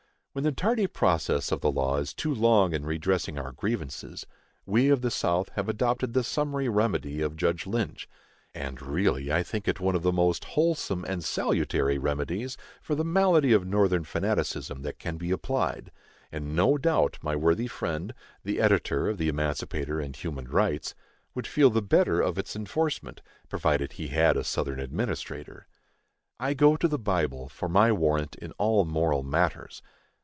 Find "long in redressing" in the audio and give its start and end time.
2.33-3.37